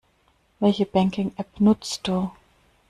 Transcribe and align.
Welche 0.59 0.87
Banking-App 0.87 1.59
nutzt 1.59 2.07
du? 2.07 2.31